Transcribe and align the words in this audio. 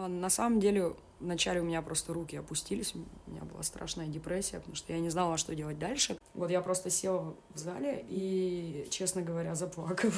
А, 0.00 0.08
на 0.08 0.30
самом 0.30 0.60
деле, 0.60 0.94
вначале 1.20 1.60
у 1.60 1.64
меня 1.64 1.82
просто 1.82 2.14
руки 2.14 2.34
опустились, 2.34 2.94
у 2.94 3.30
меня 3.30 3.42
была 3.42 3.62
страшная 3.62 4.06
депрессия, 4.06 4.56
потому 4.56 4.74
что 4.74 4.94
я 4.94 4.98
не 4.98 5.10
знала, 5.10 5.36
что 5.36 5.54
делать 5.54 5.78
дальше. 5.78 6.16
Вот 6.32 6.50
я 6.50 6.62
просто 6.62 6.88
села 6.88 7.36
в 7.50 7.58
зале 7.58 8.02
и, 8.08 8.88
честно 8.90 9.20
говоря, 9.20 9.54
заплакала. 9.54 10.12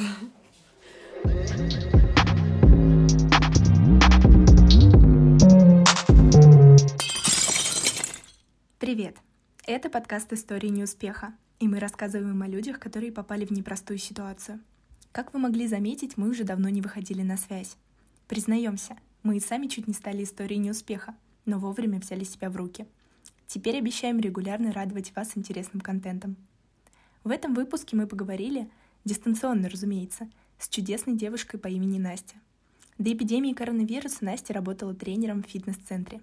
Привет! 8.79 9.17
Это 9.67 9.91
подкаст 9.91 10.33
«Истории 10.33 10.69
неуспеха», 10.69 11.35
и 11.59 11.67
мы 11.67 11.81
рассказываем 11.81 12.41
о 12.41 12.47
людях, 12.47 12.79
которые 12.79 13.11
попали 13.11 13.45
в 13.45 13.51
непростую 13.51 13.99
ситуацию. 13.99 14.61
Как 15.11 15.33
вы 15.35 15.41
могли 15.41 15.67
заметить, 15.67 16.17
мы 16.17 16.29
уже 16.29 16.45
давно 16.45 16.69
не 16.69 16.81
выходили 16.81 17.23
на 17.23 17.37
связь. 17.37 17.77
Признаемся, 18.29 18.97
мы 19.23 19.37
и 19.37 19.41
сами 19.41 19.67
чуть 19.67 19.87
не 19.89 19.95
стали 19.95 20.25
историей 20.25 20.59
неуспеха, 20.59 21.15
но 21.45 21.59
вовремя 21.59 21.99
взяли 22.01 22.25
себя 22.25 22.51
в 22.51 22.57
руки. 22.57 22.87
Теперь 23.47 23.79
обещаем 23.79 24.19
регулярно 24.19 24.73
радовать 24.73 25.15
вас 25.15 25.33
интересным 25.37 25.81
контентом. 25.81 26.37
В 27.25 27.31
этом 27.31 27.55
выпуске 27.55 27.97
мы 27.97 28.07
поговорили, 28.07 28.69
дистанционно, 29.05 29.69
разумеется, 29.69 30.29
с 30.59 30.69
чудесной 30.69 31.17
девушкой 31.17 31.59
по 31.59 31.69
имени 31.69 31.99
Настя. 31.99 32.35
До 32.99 33.13
эпидемии 33.13 33.53
коронавируса 33.53 34.25
Настя 34.25 34.55
работала 34.55 34.95
тренером 34.95 35.43
в 35.43 35.47
фитнес-центре. 35.47 36.21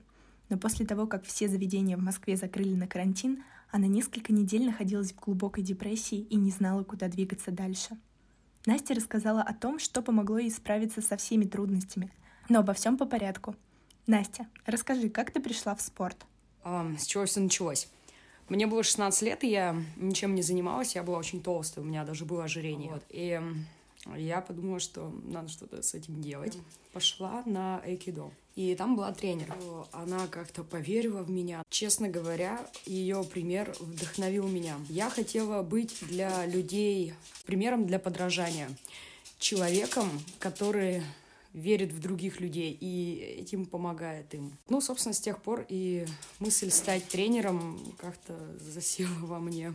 Но 0.50 0.58
после 0.58 0.86
того, 0.86 1.08
как 1.08 1.24
все 1.24 1.48
заведения 1.48 1.98
в 1.98 2.02
Москве 2.02 2.36
закрыли 2.36 2.76
на 2.76 2.88
карантин, 2.88 3.44
она 3.72 3.88
несколько 3.88 4.34
недель 4.34 4.66
находилась 4.66 5.14
в 5.14 5.20
глубокой 5.20 5.64
депрессии 5.64 6.20
и 6.20 6.36
не 6.36 6.52
знала, 6.52 6.84
куда 6.84 7.08
двигаться 7.08 7.52
дальше. 7.52 7.98
Настя 8.66 8.94
рассказала 8.96 9.42
о 9.42 9.54
том, 9.54 9.80
что 9.80 10.02
помогло 10.02 10.40
ей 10.40 10.52
справиться 10.52 11.02
со 11.02 11.18
всеми 11.18 11.46
трудностями, 11.46 12.12
но 12.50 12.60
обо 12.60 12.74
всем 12.74 12.98
по 12.98 13.06
порядку. 13.06 13.56
Настя, 14.08 14.48
расскажи, 14.66 15.10
как 15.10 15.32
ты 15.32 15.40
пришла 15.40 15.76
в 15.76 15.82
спорт? 15.82 16.18
А, 16.64 16.92
с 16.98 17.06
чего 17.06 17.26
все 17.26 17.40
началось? 17.40 17.88
Мне 18.50 18.66
было 18.66 18.82
16 18.82 19.22
лет, 19.22 19.44
и 19.44 19.50
я 19.50 19.80
ничем 19.98 20.34
не 20.34 20.42
занималась, 20.42 20.96
я 20.96 21.04
была 21.04 21.20
очень 21.20 21.42
толстая, 21.42 21.86
у 21.86 21.88
меня 21.88 22.04
даже 22.04 22.26
было 22.26 22.46
ожирение. 22.46 22.92
Вот. 22.92 23.04
И 23.10 23.40
я 24.16 24.42
подумала, 24.42 24.80
что 24.80 25.14
надо 25.26 25.50
что-то 25.50 25.84
с 25.84 25.94
этим 25.94 26.22
делать. 26.22 26.58
Пошла 26.92 27.44
на 27.46 27.80
айкидо. 27.82 28.32
И 28.56 28.76
там 28.76 28.96
была 28.96 29.12
тренер. 29.14 29.54
Она 29.92 30.28
как-то 30.28 30.64
поверила 30.64 31.22
в 31.22 31.30
меня. 31.30 31.62
Честно 31.70 32.10
говоря, 32.10 32.60
ее 32.86 33.24
пример 33.24 33.76
вдохновил 33.80 34.48
меня. 34.48 34.76
Я 34.90 35.10
хотела 35.10 35.62
быть 35.62 35.98
для 36.02 36.46
людей 36.48 37.14
примером 37.46 37.86
для 37.86 38.00
подражания. 38.00 38.70
Человеком, 39.38 40.10
который 40.40 41.04
верит 41.54 41.92
в 41.92 42.00
других 42.00 42.40
людей 42.40 42.72
и 42.72 43.40
этим 43.42 43.66
помогает 43.66 44.34
им. 44.34 44.58
Ну, 44.70 44.82
собственно, 44.82 45.14
с 45.14 45.20
тех 45.20 45.42
пор 45.42 45.66
и 45.68 46.06
мысль 46.40 46.70
стать 46.70 47.06
тренером 47.06 47.80
как-то 47.98 48.38
засела 48.60 49.14
во 49.22 49.40
мне. 49.40 49.74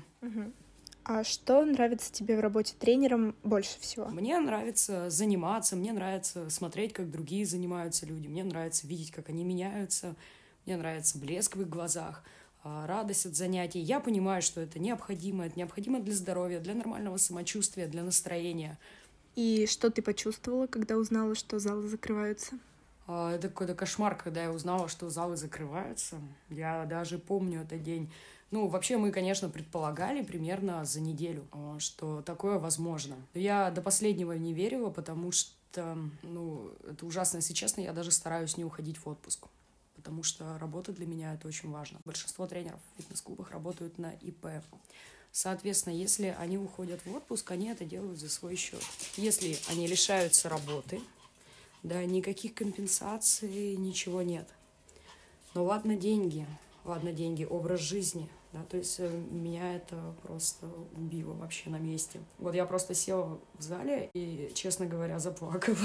А 1.06 1.22
что 1.22 1.62
нравится 1.66 2.10
тебе 2.10 2.34
в 2.34 2.40
работе 2.40 2.74
тренером 2.78 3.36
больше 3.42 3.78
всего? 3.78 4.06
Мне 4.06 4.38
нравится 4.38 5.10
заниматься, 5.10 5.76
мне 5.76 5.92
нравится 5.92 6.48
смотреть, 6.48 6.94
как 6.94 7.10
другие 7.10 7.44
занимаются 7.44 8.06
люди, 8.06 8.26
мне 8.26 8.42
нравится 8.42 8.86
видеть, 8.86 9.10
как 9.10 9.28
они 9.28 9.44
меняются, 9.44 10.16
мне 10.64 10.78
нравится 10.78 11.18
блеск 11.18 11.56
в 11.56 11.60
их 11.60 11.68
глазах, 11.68 12.24
а, 12.62 12.86
радость 12.86 13.26
от 13.26 13.36
занятий. 13.36 13.80
Я 13.80 14.00
понимаю, 14.00 14.40
что 14.40 14.62
это 14.62 14.78
необходимо, 14.78 15.44
это 15.44 15.58
необходимо 15.58 16.00
для 16.00 16.14
здоровья, 16.14 16.58
для 16.58 16.74
нормального 16.74 17.18
самочувствия, 17.18 17.86
для 17.86 18.02
настроения. 18.02 18.78
И 19.36 19.66
что 19.66 19.90
ты 19.90 20.02
почувствовала, 20.02 20.66
когда 20.66 20.96
узнала, 20.96 21.34
что 21.34 21.58
залы 21.58 21.88
закрываются? 21.88 22.58
А, 23.06 23.32
это 23.32 23.48
какой-то 23.48 23.74
кошмар, 23.74 24.16
когда 24.16 24.44
я 24.44 24.52
узнала, 24.52 24.88
что 24.88 25.10
залы 25.10 25.36
закрываются. 25.36 26.20
Я 26.48 26.84
даже 26.86 27.18
помню 27.18 27.62
этот 27.62 27.82
день. 27.82 28.12
Ну, 28.50 28.68
вообще 28.68 28.96
мы, 28.96 29.10
конечно, 29.10 29.48
предполагали 29.48 30.22
примерно 30.22 30.84
за 30.84 31.00
неделю, 31.00 31.46
а, 31.52 31.78
что 31.80 32.22
такое 32.22 32.58
возможно. 32.58 33.16
Я 33.34 33.70
до 33.70 33.82
последнего 33.82 34.32
не 34.32 34.54
верила, 34.54 34.90
потому 34.90 35.32
что, 35.32 35.98
ну, 36.22 36.70
это 36.88 37.04
ужасно, 37.04 37.38
если 37.38 37.54
честно, 37.54 37.80
я 37.80 37.92
даже 37.92 38.10
стараюсь 38.10 38.56
не 38.56 38.64
уходить 38.64 38.98
в 38.98 39.08
отпуск 39.08 39.48
потому 40.04 40.22
что 40.22 40.58
работа 40.58 40.92
для 40.92 41.06
меня 41.06 41.32
это 41.32 41.48
очень 41.48 41.70
важно. 41.70 41.98
Большинство 42.04 42.46
тренеров 42.46 42.78
в 42.92 42.98
фитнес-клубах 42.98 43.50
работают 43.52 43.96
на 43.96 44.12
ИП. 44.12 44.46
Соответственно, 45.34 45.94
если 45.94 46.32
они 46.38 46.56
уходят 46.56 47.04
в 47.04 47.12
отпуск, 47.12 47.50
они 47.50 47.66
это 47.66 47.84
делают 47.84 48.20
за 48.20 48.28
свой 48.28 48.54
счет. 48.54 48.80
Если 49.16 49.58
они 49.68 49.88
лишаются 49.88 50.48
работы, 50.48 51.00
да, 51.82 52.04
никаких 52.04 52.54
компенсаций, 52.54 53.74
ничего 53.74 54.22
нет. 54.22 54.48
Но 55.54 55.64
ладно 55.64 55.96
деньги, 55.96 56.46
ладно 56.84 57.10
деньги, 57.10 57.42
образ 57.42 57.80
жизни, 57.80 58.28
да, 58.52 58.62
то 58.62 58.76
есть 58.76 58.94
э, 59.00 59.10
меня 59.32 59.74
это 59.74 60.14
просто 60.22 60.66
убило 60.96 61.32
вообще 61.32 61.68
на 61.68 61.80
месте. 61.80 62.20
Вот 62.38 62.54
я 62.54 62.64
просто 62.64 62.94
села 62.94 63.40
в 63.58 63.62
зале 63.62 64.10
и, 64.14 64.52
честно 64.54 64.86
говоря, 64.86 65.18
заплакала. 65.18 65.76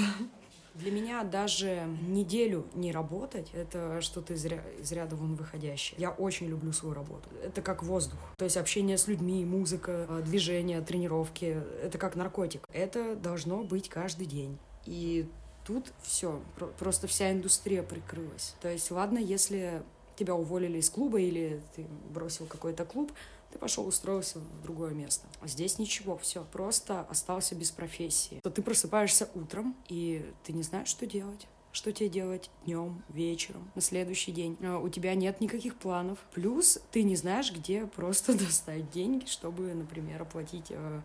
Для 0.74 0.90
меня 0.92 1.24
даже 1.24 1.86
неделю 2.06 2.66
не 2.74 2.92
работать— 2.92 3.50
это 3.52 4.00
что-то 4.00 4.34
из, 4.34 4.44
ря- 4.46 4.80
из 4.80 4.90
ряда 4.92 5.16
вон 5.16 5.34
выходящее. 5.34 5.96
Я 5.98 6.10
очень 6.10 6.46
люблю 6.46 6.72
свою 6.72 6.94
работу. 6.94 7.28
Это 7.42 7.60
как 7.60 7.82
воздух. 7.82 8.18
То 8.36 8.44
есть 8.44 8.56
общение 8.56 8.96
с 8.96 9.08
людьми, 9.08 9.44
музыка, 9.44 10.06
э, 10.08 10.22
движение, 10.24 10.80
тренировки— 10.80 11.60
это 11.82 11.98
как 11.98 12.14
наркотик. 12.14 12.66
Это 12.72 13.16
должно 13.16 13.62
быть 13.64 13.88
каждый 13.88 14.26
день. 14.26 14.58
И 14.86 15.28
тут 15.66 15.92
все, 16.02 16.40
просто 16.78 17.06
вся 17.06 17.32
индустрия 17.32 17.82
прикрылась. 17.82 18.54
То 18.60 18.68
есть, 18.68 18.90
ладно, 18.90 19.18
если 19.18 19.82
тебя 20.16 20.34
уволили 20.34 20.78
из 20.78 20.90
клуба 20.90 21.20
или 21.20 21.60
ты 21.74 21.86
бросил 22.10 22.46
какой-то 22.46 22.84
клуб, 22.84 23.12
ты 23.52 23.58
пошел 23.58 23.86
устроился 23.86 24.38
в 24.38 24.62
другое 24.62 24.92
место. 24.92 25.26
А 25.40 25.48
здесь 25.48 25.78
ничего, 25.78 26.16
все, 26.16 26.44
просто 26.52 27.00
остался 27.02 27.54
без 27.54 27.70
профессии. 27.70 28.40
То 28.42 28.50
ты 28.50 28.62
просыпаешься 28.62 29.28
утром, 29.34 29.76
и 29.88 30.32
ты 30.44 30.52
не 30.52 30.62
знаешь, 30.62 30.88
что 30.88 31.06
делать. 31.06 31.46
Что 31.72 31.92
тебе 31.92 32.08
делать 32.08 32.50
днем, 32.64 33.04
вечером, 33.08 33.70
на 33.76 33.80
следующий 33.80 34.32
день? 34.32 34.56
А, 34.60 34.78
у 34.78 34.88
тебя 34.88 35.14
нет 35.14 35.40
никаких 35.40 35.76
планов. 35.76 36.18
Плюс 36.34 36.80
ты 36.90 37.04
не 37.04 37.14
знаешь, 37.14 37.52
где 37.52 37.86
просто 37.86 38.34
достать 38.38 38.90
деньги, 38.90 39.26
чтобы, 39.26 39.72
например, 39.74 40.22
оплатить 40.22 40.66
э, 40.70 41.00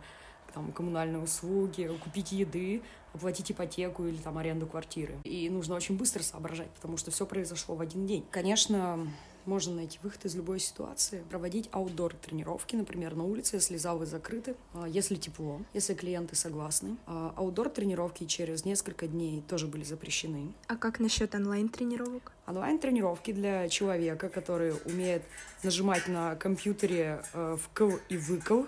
там, 0.52 0.72
коммунальные 0.72 1.22
услуги, 1.22 1.88
купить 2.02 2.32
еды, 2.32 2.82
оплатить 3.12 3.52
ипотеку 3.52 4.06
или 4.06 4.16
там 4.16 4.38
аренду 4.38 4.66
квартиры. 4.66 5.16
И 5.22 5.48
нужно 5.50 5.76
очень 5.76 5.96
быстро 5.96 6.22
соображать, 6.24 6.70
потому 6.70 6.96
что 6.96 7.12
все 7.12 7.26
произошло 7.26 7.76
в 7.76 7.80
один 7.80 8.06
день. 8.06 8.24
Конечно, 8.32 9.06
можно 9.46 9.74
найти 9.74 9.98
выход 10.02 10.24
из 10.24 10.34
любой 10.34 10.60
ситуации, 10.60 11.22
проводить 11.30 11.68
аутдор 11.72 12.14
тренировки, 12.14 12.76
например, 12.76 13.14
на 13.14 13.24
улице, 13.24 13.56
если 13.56 13.76
залы 13.76 14.06
закрыты, 14.06 14.54
а, 14.74 14.86
если 14.86 15.16
тепло, 15.16 15.60
если 15.74 15.94
клиенты 15.94 16.36
согласны. 16.36 16.96
А, 17.06 17.32
аутдор 17.36 17.68
тренировки 17.68 18.24
через 18.24 18.64
несколько 18.64 19.06
дней 19.06 19.42
тоже 19.48 19.66
были 19.66 19.84
запрещены. 19.84 20.52
А 20.66 20.76
как 20.76 21.00
насчет 21.00 21.34
онлайн-тренировок? 21.34 22.32
Онлайн-тренировки 22.46 23.32
для 23.32 23.68
человека, 23.68 24.28
который 24.28 24.74
умеет 24.84 25.22
нажимать 25.62 26.08
на 26.08 26.36
компьютере 26.36 27.22
э, 27.32 27.56
вкл 27.60 27.92
и 28.08 28.16
выкл, 28.16 28.64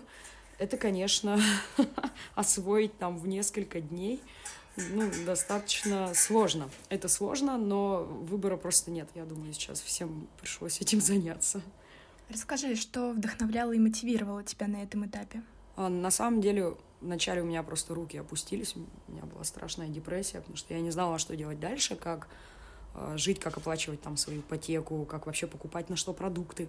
это, 0.59 0.77
конечно, 0.77 1.41
освоить 2.35 2.97
там 2.99 3.19
в 3.19 3.29
несколько 3.29 3.81
дней 3.81 4.21
ну, 4.93 5.11
достаточно 5.27 6.13
сложно. 6.15 6.71
Это 6.89 7.09
сложно, 7.09 7.57
но 7.59 8.05
выбора 8.05 8.57
просто 8.57 8.91
нет. 8.91 9.09
Я 9.15 9.25
думаю, 9.25 9.53
сейчас 9.53 9.81
всем 9.81 10.29
пришлось 10.41 10.81
этим 10.81 11.01
заняться. 11.03 11.63
Расскажи, 12.29 12.75
что 12.77 13.13
вдохновляло 13.13 13.73
и 13.73 13.79
мотивировало 13.79 14.43
тебя 14.43 14.67
на 14.67 14.83
этом 14.83 15.07
этапе? 15.07 15.43
А, 15.77 15.89
на 15.89 16.11
самом 16.11 16.41
деле, 16.41 16.77
вначале 17.01 17.43
у 17.43 17.45
меня 17.47 17.63
просто 17.63 17.95
руки 17.95 18.19
опустились, 18.19 18.75
у 18.77 19.13
меня 19.13 19.23
была 19.23 19.45
страшная 19.45 19.89
депрессия, 19.89 20.39
потому 20.41 20.57
что 20.57 20.75
я 20.75 20.81
не 20.81 20.91
знала, 20.91 21.19
что 21.19 21.37
делать 21.37 21.59
дальше, 21.59 21.97
как 21.97 22.29
э, 22.95 23.15
жить, 23.17 23.41
как 23.41 23.57
оплачивать 23.57 24.03
там 24.03 24.17
свою 24.17 24.41
ипотеку, 24.41 25.05
как 25.07 25.27
вообще 25.27 25.47
покупать 25.47 25.89
на 25.89 25.97
что 25.97 26.13
продукты. 26.13 26.69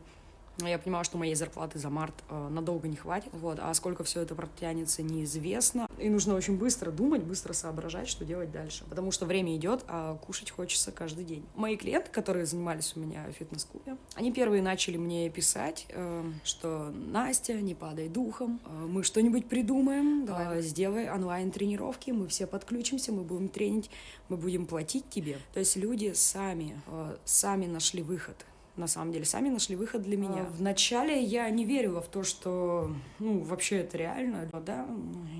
Я 0.65 0.79
понимала, 0.79 1.03
что 1.03 1.17
моей 1.17 1.35
зарплаты 1.35 1.79
за 1.79 1.89
март 1.89 2.13
э, 2.29 2.49
надолго 2.49 2.87
не 2.87 2.95
хватит, 2.95 3.29
вот, 3.33 3.59
а 3.61 3.73
сколько 3.73 4.03
все 4.03 4.21
это 4.21 4.35
протянется, 4.35 5.03
неизвестно. 5.03 5.87
И 5.97 6.09
нужно 6.09 6.35
очень 6.35 6.57
быстро 6.57 6.91
думать, 6.91 7.23
быстро 7.23 7.53
соображать, 7.53 8.07
что 8.07 8.25
делать 8.25 8.51
дальше, 8.51 8.83
потому 8.89 9.11
что 9.11 9.25
время 9.25 9.55
идет, 9.55 9.83
а 9.87 10.15
кушать 10.15 10.51
хочется 10.51 10.91
каждый 10.91 11.25
день. 11.25 11.45
Мои 11.55 11.77
клиенты, 11.77 12.09
которые 12.11 12.45
занимались 12.45 12.93
у 12.95 12.99
меня 12.99 13.25
в 13.29 13.33
фитнес-клубе, 13.33 13.97
они 14.15 14.31
первые 14.31 14.61
начали 14.61 14.97
мне 14.97 15.29
писать, 15.29 15.85
э, 15.89 16.23
что 16.43 16.91
Настя, 16.93 17.53
не 17.53 17.75
падай 17.75 18.09
духом, 18.09 18.59
э, 18.65 18.69
мы 18.69 19.03
что-нибудь 19.03 19.47
придумаем, 19.47 20.25
давай. 20.25 20.61
сделай 20.61 21.09
онлайн-тренировки, 21.09 22.11
мы 22.11 22.27
все 22.27 22.47
подключимся, 22.47 23.11
мы 23.11 23.23
будем 23.23 23.49
тренить, 23.49 23.89
мы 24.29 24.37
будем 24.37 24.65
платить 24.65 25.09
тебе. 25.09 25.37
То 25.53 25.59
есть 25.59 25.75
люди 25.75 26.13
сами, 26.13 26.81
э, 26.87 27.17
сами 27.25 27.65
нашли 27.65 28.01
выход 28.01 28.45
на 28.79 28.87
самом 28.87 29.11
деле, 29.11 29.25
сами 29.25 29.49
нашли 29.49 29.75
выход 29.75 30.01
для 30.01 30.17
меня. 30.17 30.43
А, 30.43 30.51
вначале 30.57 31.21
я 31.21 31.49
не 31.49 31.65
верила 31.65 32.01
в 32.01 32.07
то, 32.07 32.23
что, 32.23 32.95
ну, 33.19 33.41
вообще 33.41 33.79
это 33.79 33.97
реально, 33.97 34.49
да, 34.65 34.87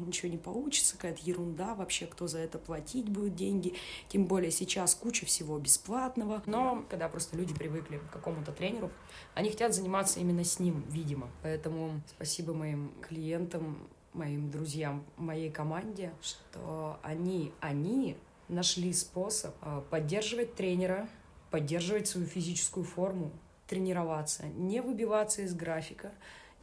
ничего 0.06 0.30
не 0.30 0.38
получится, 0.38 0.96
какая-то 0.96 1.22
ерунда 1.24 1.74
вообще, 1.74 2.06
кто 2.06 2.28
за 2.28 2.40
это 2.40 2.60
платить 2.60 3.10
будет 3.10 3.36
деньги, 3.36 3.74
тем 4.10 4.26
более 4.26 4.52
сейчас 4.52 4.94
куча 4.94 5.26
всего 5.26 5.58
бесплатного. 5.58 6.44
Но 6.46 6.86
когда 6.90 7.08
просто 7.08 7.38
люди 7.38 7.54
привыкли 7.54 7.98
к 7.98 8.12
какому-то 8.12 8.52
тренеру, 8.52 8.92
они 9.36 9.50
хотят 9.50 9.74
заниматься 9.74 10.20
именно 10.20 10.44
с 10.44 10.60
ним, 10.60 10.84
видимо. 10.90 11.30
Поэтому 11.42 12.02
спасибо 12.08 12.54
моим 12.54 12.92
клиентам, 13.02 13.88
моим 14.14 14.52
друзьям, 14.52 15.06
моей 15.18 15.50
команде, 15.50 16.12
что 16.22 17.00
они, 17.04 17.54
они 17.62 18.18
нашли 18.50 18.92
способ 18.92 19.56
а, 19.62 19.82
поддерживать 19.82 20.56
тренера, 20.56 21.08
поддерживать 21.52 22.08
свою 22.08 22.28
физическую 22.28 22.84
форму, 22.84 23.32
тренироваться, 23.68 24.48
не 24.48 24.82
выбиваться 24.82 25.42
из 25.44 25.54
графика 25.54 26.12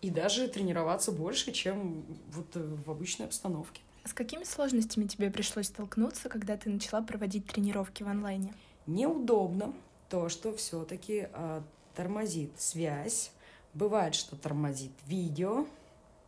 и 0.03 0.11
даже 0.11 0.49
тренироваться 0.49 1.13
больше, 1.13 1.53
чем 1.53 2.05
вот 2.33 2.55
в 2.55 2.91
обычной 2.91 3.27
обстановке. 3.27 3.81
А 4.05 4.09
с 4.09 4.13
какими 4.13 4.45
сложностями 4.45 5.07
тебе 5.07 5.31
пришлось 5.31 5.67
столкнуться, 5.67 6.29
когда 6.29 6.57
ты 6.57 6.71
начала 6.71 7.03
проводить 7.03 7.47
тренировки 7.47 8.03
в 8.03 8.09
онлайне? 8.09 8.55
Неудобно 8.87 9.75
то, 10.09 10.29
что 10.29 10.55
все-таки 10.55 11.29
э, 11.33 11.63
тормозит 11.95 12.53
связь. 12.61 13.33
Бывает, 13.75 14.15
что 14.15 14.37
тормозит 14.37 14.93
видео, 15.07 15.67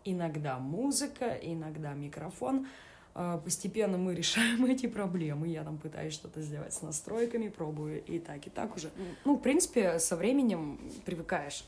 иногда 0.05 0.59
музыка, 0.59 1.39
иногда 1.41 1.93
микрофон. 1.95 2.67
А, 3.20 3.37
постепенно 3.38 3.99
мы 3.99 4.15
решаем 4.15 4.65
эти 4.70 4.87
проблемы. 4.87 5.49
Я 5.49 5.65
там 5.65 5.76
пытаюсь 5.76 6.15
что-то 6.15 6.41
сделать 6.41 6.73
с 6.73 6.82
настройками, 6.82 7.49
пробую 7.49 8.00
и 8.05 8.20
так, 8.20 8.47
и 8.47 8.50
так 8.50 8.76
уже. 8.76 8.93
Ну, 9.25 9.35
в 9.35 9.41
принципе, 9.41 9.99
со 9.99 10.15
временем 10.15 10.79
привыкаешь. 11.05 11.65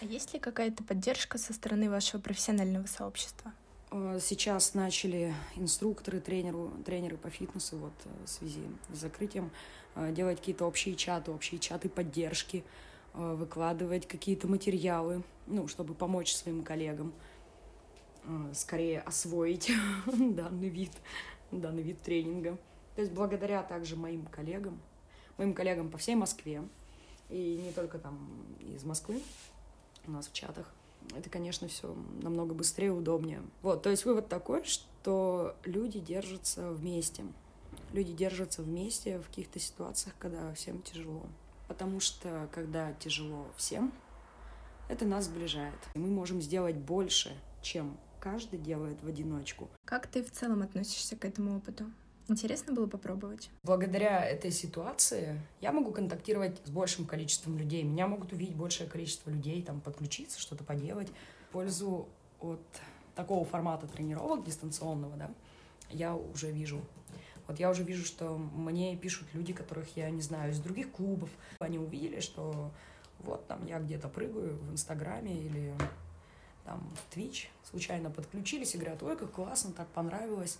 А 0.00 0.06
есть 0.06 0.32
ли 0.32 0.40
какая-то 0.40 0.82
поддержка 0.82 1.36
со 1.36 1.52
стороны 1.52 1.90
вашего 1.90 2.22
профессионального 2.22 2.86
сообщества? 2.86 3.52
А, 3.90 4.18
сейчас 4.18 4.72
начали 4.72 5.34
инструкторы, 5.56 6.20
тренеру, 6.20 6.72
тренеры 6.86 7.18
по 7.18 7.28
фитнесу 7.28 7.76
вот 7.76 7.92
э, 8.06 8.08
в 8.24 8.28
связи 8.30 8.62
с 8.90 8.96
закрытием 8.96 9.50
а, 9.94 10.10
делать 10.10 10.38
какие-то 10.38 10.64
общие 10.64 10.94
чаты, 10.94 11.32
общие 11.32 11.60
чаты 11.60 11.90
поддержки, 11.90 12.64
выкладывать 13.12 14.08
какие-то 14.08 14.48
материалы, 14.48 15.22
ну, 15.46 15.68
чтобы 15.68 15.94
помочь 15.94 16.34
своим 16.34 16.64
коллегам. 16.64 17.12
Э, 18.26 18.52
скорее 18.54 19.00
освоить 19.00 19.70
данный 20.06 20.68
вид, 20.68 20.92
данный 21.50 21.82
вид 21.82 22.00
тренинга. 22.00 22.56
То 22.94 23.02
есть 23.02 23.12
благодаря 23.12 23.62
также 23.62 23.96
моим 23.96 24.24
коллегам, 24.26 24.80
моим 25.36 25.52
коллегам 25.52 25.90
по 25.90 25.98
всей 25.98 26.14
Москве, 26.14 26.62
и 27.28 27.60
не 27.62 27.72
только 27.72 27.98
там 27.98 28.46
из 28.60 28.84
Москвы, 28.84 29.20
у 30.06 30.10
нас 30.10 30.28
в 30.28 30.32
чатах, 30.32 30.72
это, 31.14 31.28
конечно, 31.28 31.68
все 31.68 31.94
намного 32.22 32.54
быстрее 32.54 32.86
и 32.86 32.90
удобнее. 32.90 33.42
Вот, 33.62 33.82
то 33.82 33.90
есть 33.90 34.04
вывод 34.06 34.28
такой, 34.28 34.64
что 34.64 35.54
люди 35.64 35.98
держатся 35.98 36.70
вместе. 36.70 37.24
Люди 37.92 38.12
держатся 38.12 38.62
вместе 38.62 39.18
в 39.18 39.26
каких-то 39.26 39.58
ситуациях, 39.58 40.14
когда 40.18 40.54
всем 40.54 40.80
тяжело. 40.82 41.22
Потому 41.68 42.00
что, 42.00 42.48
когда 42.52 42.92
тяжело 42.94 43.46
всем, 43.56 43.92
это 44.88 45.04
нас 45.04 45.24
сближает. 45.26 45.78
Мы 45.94 46.08
можем 46.08 46.40
сделать 46.40 46.76
больше, 46.76 47.36
чем 47.60 47.96
каждый 48.24 48.58
делает 48.58 49.02
в 49.02 49.06
одиночку. 49.06 49.68
Как 49.84 50.06
ты 50.06 50.24
в 50.24 50.30
целом 50.30 50.62
относишься 50.62 51.14
к 51.14 51.26
этому 51.26 51.58
опыту? 51.58 51.84
Интересно 52.26 52.72
было 52.72 52.86
попробовать. 52.86 53.50
Благодаря 53.62 54.24
этой 54.24 54.50
ситуации 54.50 55.38
я 55.60 55.72
могу 55.72 55.92
контактировать 55.92 56.58
с 56.64 56.70
большим 56.70 57.04
количеством 57.04 57.58
людей. 57.58 57.82
Меня 57.82 58.06
могут 58.06 58.32
увидеть 58.32 58.56
большее 58.56 58.88
количество 58.88 59.28
людей, 59.28 59.62
там, 59.62 59.82
подключиться, 59.82 60.40
что-то 60.40 60.64
поделать. 60.64 61.12
Пользу 61.52 62.08
от 62.40 62.62
такого 63.14 63.44
формата 63.44 63.86
тренировок 63.86 64.42
дистанционного, 64.42 65.16
да, 65.16 65.30
я 65.90 66.16
уже 66.16 66.50
вижу. 66.50 66.80
Вот 67.46 67.60
я 67.60 67.68
уже 67.68 67.82
вижу, 67.82 68.06
что 68.06 68.38
мне 68.38 68.96
пишут 68.96 69.28
люди, 69.34 69.52
которых 69.52 69.98
я 69.98 70.08
не 70.08 70.22
знаю, 70.22 70.50
из 70.50 70.60
других 70.60 70.90
клубов. 70.92 71.28
Они 71.58 71.78
увидели, 71.78 72.20
что 72.20 72.72
вот 73.18 73.46
там 73.46 73.66
я 73.66 73.78
где-то 73.78 74.08
прыгаю 74.08 74.56
в 74.56 74.72
Инстаграме 74.72 75.36
или 75.42 75.74
там 76.64 76.90
в 76.96 77.14
Twitch, 77.16 77.48
случайно 77.74 78.08
подключились 78.08 78.76
и 78.76 78.78
говорят, 78.78 79.02
ой, 79.02 79.16
как 79.16 79.32
классно, 79.32 79.72
так 79.72 79.88
понравилось, 79.88 80.58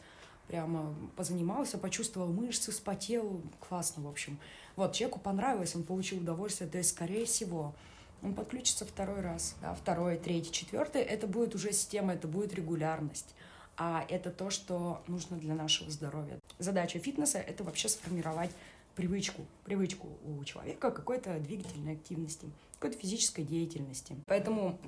прямо 0.48 0.92
позанимался, 1.14 1.78
почувствовал 1.78 2.26
мышцы, 2.26 2.72
вспотел, 2.72 3.40
классно, 3.60 4.02
в 4.02 4.08
общем. 4.08 4.36
Вот, 4.74 4.94
человеку 4.94 5.20
понравилось, 5.20 5.76
он 5.76 5.84
получил 5.84 6.18
удовольствие, 6.18 6.68
то 6.68 6.78
есть, 6.78 6.90
скорее 6.90 7.24
всего, 7.24 7.72
он 8.20 8.34
подключится 8.34 8.84
второй 8.84 9.20
раз, 9.20 9.54
да, 9.62 9.74
второй, 9.74 10.16
третий, 10.16 10.50
четвертый, 10.50 11.02
это 11.02 11.28
будет 11.28 11.54
уже 11.54 11.72
система, 11.72 12.14
это 12.14 12.26
будет 12.26 12.52
регулярность, 12.52 13.32
а 13.76 14.04
это 14.08 14.32
то, 14.32 14.50
что 14.50 15.00
нужно 15.06 15.36
для 15.36 15.54
нашего 15.54 15.92
здоровья. 15.92 16.40
Задача 16.58 16.98
фитнеса— 16.98 17.38
это 17.50 17.62
вообще 17.62 17.88
сформировать 17.88 18.50
привычку, 18.96 19.46
привычку 19.64 20.08
у 20.26 20.42
человека 20.42 20.90
какой-то 20.90 21.38
двигательной 21.38 21.92
активности, 21.92 22.50
какой-то 22.80 22.98
физической 22.98 23.44
деятельности. 23.44 24.16
Поэтому 24.26 24.80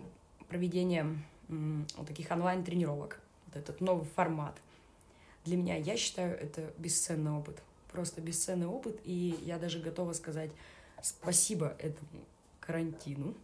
проведение 0.48 1.06
вот 1.48 2.06
таких 2.06 2.30
онлайн-тренировок, 2.30 3.20
вот 3.46 3.56
этот 3.56 3.80
новый 3.80 4.06
формат. 4.16 4.56
Для 5.44 5.56
меня, 5.56 5.76
я 5.76 5.96
считаю, 5.96 6.36
это 6.36 6.72
бесценный 6.78 7.30
опыт. 7.30 7.62
Просто 7.92 8.20
бесценный 8.20 8.66
опыт, 8.66 9.00
и 9.04 9.38
я 9.42 9.58
даже 9.58 9.78
готова 9.78 10.12
сказать 10.12 10.50
спасибо 11.02 11.76
этому 11.78 12.08
карантину, 12.60 13.34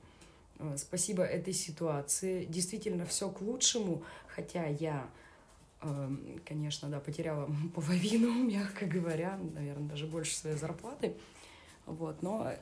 э, 0.59 0.77
спасибо 0.77 1.23
этой 1.23 1.53
ситуации. 1.53 2.45
Действительно, 2.45 3.07
все 3.07 3.31
к 3.31 3.41
лучшему, 3.41 4.03
хотя 4.27 4.67
я, 4.67 5.09
эм, 5.81 6.41
конечно, 6.45 6.89
да, 6.89 6.99
потеряла 7.01 7.49
половину, 7.75 8.33
мягко 8.33 8.87
говоря, 8.87 9.39
наверное, 9.55 9.89
даже 9.89 10.07
больше 10.07 10.37
своей 10.37 10.57
зарплаты, 10.57 11.15
вот, 11.87 12.23
но 12.23 12.53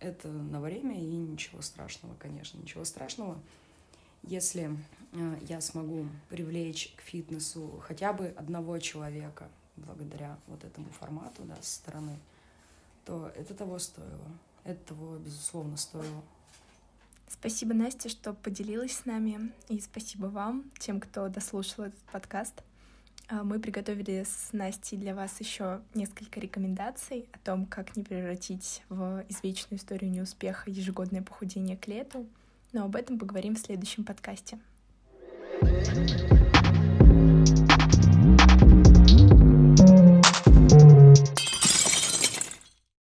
это 0.00 0.28
на 0.28 0.60
время, 0.60 0.98
и 0.98 1.04
ничего 1.04 1.62
страшного, 1.62 2.14
конечно, 2.18 2.58
ничего 2.58 2.84
страшного. 2.84 3.38
Если 4.26 4.74
э, 5.12 5.38
я 5.48 5.60
смогу 5.60 6.06
привлечь 6.30 6.94
к 6.96 7.02
фитнесу 7.02 7.82
хотя 7.86 8.12
бы 8.12 8.28
одного 8.36 8.78
человека 8.78 9.48
благодаря 9.76 10.38
вот 10.46 10.64
этому 10.64 10.88
формату, 10.90 11.42
да, 11.44 11.56
со 11.60 11.76
стороны, 11.76 12.18
то 13.04 13.30
это 13.36 13.54
того 13.54 13.78
стоило. 13.78 14.28
Это 14.64 14.80
того, 14.86 15.18
безусловно, 15.18 15.76
стоило. 15.76 16.22
Спасибо, 17.28 17.74
Настя, 17.74 18.08
что 18.08 18.32
поделилась 18.32 18.96
с 18.96 19.04
нами, 19.04 19.52
и 19.68 19.78
спасибо 19.80 20.26
вам, 20.26 20.70
тем, 20.78 21.00
кто 21.00 21.28
дослушал 21.28 21.84
этот 21.84 22.00
подкаст. 22.12 22.62
А, 23.28 23.42
мы 23.42 23.58
приготовили 23.58 24.24
с 24.24 24.52
Настей 24.52 24.96
для 24.96 25.14
вас 25.14 25.38
еще 25.40 25.82
несколько 25.94 26.40
рекомендаций 26.40 27.28
о 27.32 27.38
том, 27.38 27.66
как 27.66 27.96
не 27.96 28.04
превратить 28.04 28.82
в 28.88 29.24
извечную 29.28 29.78
историю 29.78 30.10
неуспеха 30.10 30.70
ежегодное 30.70 31.22
похудение 31.22 31.76
к 31.76 31.88
лету— 31.88 32.26
но 32.74 32.84
об 32.84 32.96
этом 32.96 33.18
поговорим 33.18 33.54
в 33.54 33.60
следующем 33.60 34.04
подкасте. 34.04 34.58
thank 35.62 36.32
you 36.32 36.53